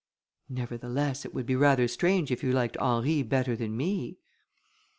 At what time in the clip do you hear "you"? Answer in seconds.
2.43-2.51